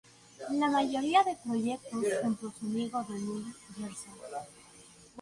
[0.49, 4.15] La mayoría de proyectos junto a su amigo Daniel Gerson.